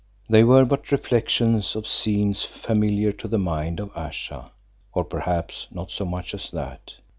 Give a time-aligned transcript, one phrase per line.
[0.27, 4.49] They were but reflections of scenes familiar to the mind of Ayesha,
[4.95, 6.95] or perhaps not so much as that.